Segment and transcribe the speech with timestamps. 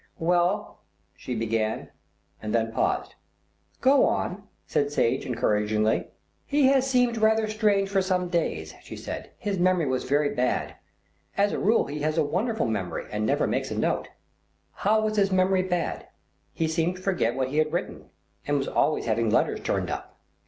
[0.17, 0.79] "Well,"
[1.15, 1.89] she began,
[2.41, 3.13] and then paused.
[3.81, 6.07] "Go on," said Sage encouragingly.
[6.43, 10.73] "He has seemed rather strange for some days," she said, "his memory was very bad.
[11.37, 14.07] As a rule he has a wonderful memory, and never makes a note."
[14.73, 16.07] "How was his memory bad?"
[16.51, 18.09] "He seemed to forget what he had written,
[18.47, 20.19] and was always having letters turned up."